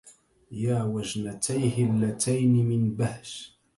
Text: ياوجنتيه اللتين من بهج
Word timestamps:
ياوجنتيه 0.51 1.85
اللتين 1.85 2.65
من 2.69 2.95
بهج 2.95 3.47